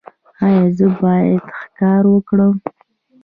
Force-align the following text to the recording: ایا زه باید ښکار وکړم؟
ایا 0.45 0.63
زه 0.77 0.87
باید 1.01 1.43
ښکار 1.59 2.03
وکړم؟ 2.09 2.55